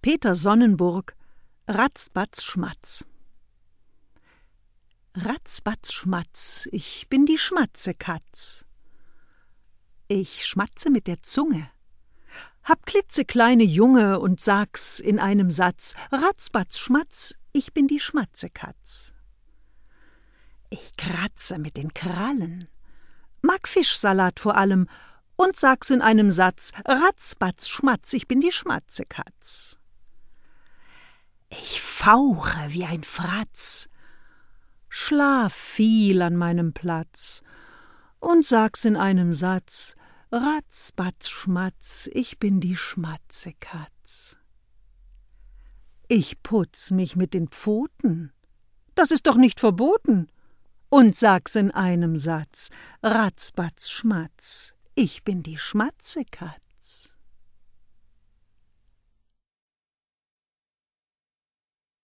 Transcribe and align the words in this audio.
Peter 0.00 0.36
Sonnenburg 0.36 1.16
Ratzbatz 1.66 2.44
Schmatz 2.44 3.04
Ratzbatz 5.16 5.92
Schmatz, 5.92 6.68
ich 6.70 7.08
bin 7.08 7.26
die 7.26 7.36
Schmatzekatz. 7.36 8.64
Ich 10.06 10.46
schmatze 10.46 10.90
mit 10.90 11.08
der 11.08 11.20
Zunge, 11.22 11.68
hab 12.62 12.86
klitzekleine 12.86 13.64
Junge 13.64 14.20
und 14.20 14.40
sag's 14.40 15.00
in 15.00 15.18
einem 15.18 15.50
Satz: 15.50 15.94
Ratzbatz 16.12 16.78
Schmatz, 16.78 17.34
ich 17.52 17.74
bin 17.74 17.88
die 17.88 17.98
Schmatzekatz. 17.98 19.14
Ich 20.70 20.96
kratze 20.96 21.58
mit 21.58 21.76
den 21.76 21.92
Krallen, 21.92 22.68
mag 23.42 23.66
Fischsalat 23.66 24.38
vor 24.38 24.56
allem 24.56 24.88
und 25.34 25.56
sag's 25.56 25.90
in 25.90 26.02
einem 26.02 26.30
Satz: 26.30 26.70
Ratzbatz 26.84 27.68
Schmatz, 27.68 28.12
ich 28.12 28.28
bin 28.28 28.40
die 28.40 28.52
Schmatzekatz. 28.52 29.77
Fauche 32.00 32.68
wie 32.68 32.84
ein 32.84 33.02
Fratz, 33.02 33.88
schlaf 34.88 35.52
viel 35.52 36.22
an 36.22 36.36
meinem 36.36 36.72
Platz 36.72 37.42
und 38.20 38.46
sag's 38.46 38.84
in 38.84 38.96
einem 38.96 39.32
Satz: 39.32 39.96
Ratz, 40.30 40.92
batz, 40.92 41.28
schmatz, 41.28 42.08
ich 42.12 42.38
bin 42.38 42.60
die 42.60 42.76
Schmatzekatz. 42.76 44.36
Ich 46.06 46.40
putz 46.44 46.92
mich 46.92 47.16
mit 47.16 47.34
den 47.34 47.48
Pfoten, 47.48 48.32
das 48.94 49.10
ist 49.10 49.26
doch 49.26 49.36
nicht 49.36 49.58
verboten, 49.58 50.28
und 50.90 51.16
sag's 51.16 51.56
in 51.56 51.72
einem 51.72 52.14
Satz: 52.16 52.68
Ratz, 53.02 53.50
batz, 53.50 53.90
schmatz, 53.90 54.72
ich 54.94 55.24
bin 55.24 55.42
die 55.42 55.58
Schmatzekatz. 55.58 57.17